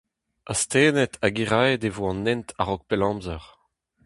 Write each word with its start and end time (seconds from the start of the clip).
Astennet 0.51 1.13
hag 1.21 1.35
hiraet 1.39 1.83
e 1.87 1.89
vo 1.95 2.05
an 2.11 2.27
hent 2.29 2.49
a-raok 2.59 2.83
pell 2.87 3.05
amzer. 3.09 3.43